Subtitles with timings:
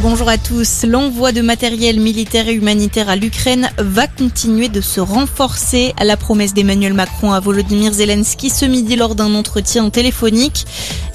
[0.00, 0.84] Bonjour à tous.
[0.84, 6.16] L'envoi de matériel militaire et humanitaire à l'Ukraine va continuer de se renforcer à la
[6.16, 10.66] promesse d'Emmanuel Macron à Volodymyr Zelensky ce midi lors d'un entretien téléphonique.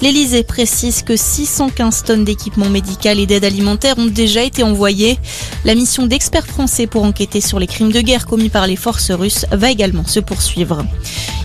[0.02, 5.18] L'Elysée précise que 615 tonnes d'équipement médical et d'aide alimentaire ont déjà été envoyées.
[5.64, 9.10] La mission d'experts français pour enquêter sur les crimes de guerre commis par les forces
[9.10, 10.84] russes va également se poursuivre.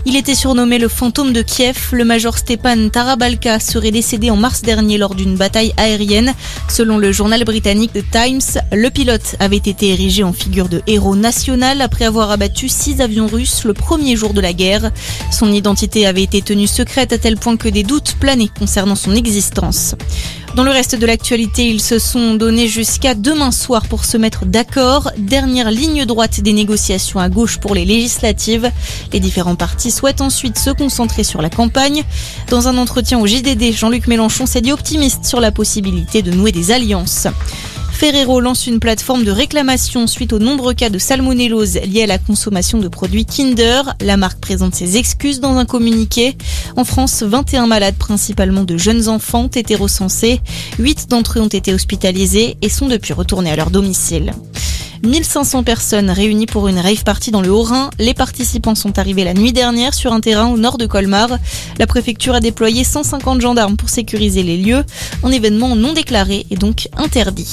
[0.06, 1.90] Il était surnommé le fantôme de Kiev.
[1.92, 6.32] Le major Stepan Tarabalka serait décédé en mars dernier lors d'une bataille aérienne.
[6.68, 11.16] Selon le journal britannique The Times, le pilote avait été érigé en figure de héros
[11.16, 14.90] national après avoir abattu six avions russes le premier jour de la guerre.
[15.30, 19.14] Son identité avait été tenue secrète à tel point que des doutes planaient concernant son
[19.14, 19.94] existence.
[20.56, 24.46] Dans le reste de l'actualité, ils se sont donnés jusqu'à demain soir pour se mettre
[24.46, 25.10] d'accord.
[25.16, 28.70] Dernière ligne droite des négociations à gauche pour les législatives.
[29.12, 32.02] Les différents partis souhaitent ensuite se concentrer sur la campagne.
[32.48, 36.50] Dans un entretien au JDD, Jean-Luc Mélenchon s'est dit optimiste sur la possibilité de nouer
[36.50, 37.28] des alliances.
[38.00, 42.16] Ferrero lance une plateforme de réclamation suite aux nombreux cas de salmonellose liés à la
[42.16, 43.94] consommation de produits Kinder.
[44.00, 46.34] La marque présente ses excuses dans un communiqué.
[46.76, 50.40] En France, 21 malades, principalement de jeunes enfants, ont été recensés.
[50.78, 54.32] 8 d'entre eux ont été hospitalisés et sont depuis retournés à leur domicile.
[55.02, 57.90] 1500 personnes réunies pour une rave party dans le Haut-Rhin.
[57.98, 61.30] Les participants sont arrivés la nuit dernière sur un terrain au nord de Colmar.
[61.78, 64.84] La préfecture a déployé 150 gendarmes pour sécuriser les lieux.
[65.22, 67.50] Un événement non déclaré est donc interdit.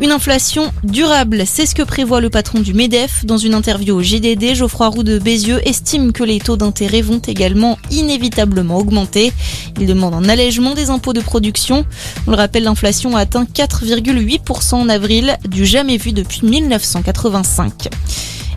[0.00, 3.24] Une inflation durable, c'est ce que prévoit le patron du MEDEF.
[3.24, 7.18] Dans une interview au JDD, Geoffroy Roux de Bézieux estime que les taux d'intérêt vont
[7.18, 9.32] également inévitablement augmenter.
[9.80, 11.84] Il demande un allègement des impôts de production.
[12.28, 17.88] On le rappelle, l'inflation a atteint 4,8% en avril, du jamais vu depuis 1985.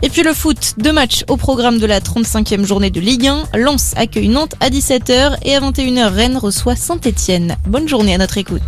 [0.04, 3.58] Et puis le foot, deux matchs au programme de la 35e journée de Ligue 1.
[3.58, 7.56] Lens accueille Nantes à 17h et à 21h Rennes reçoit Saint-Etienne.
[7.66, 8.60] Bonne journée à notre écoute.